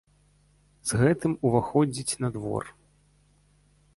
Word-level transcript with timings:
З 0.91 1.01
гэтым 1.01 1.31
уваходзіць 1.49 2.17
на 2.25 2.29
двор. 2.37 2.63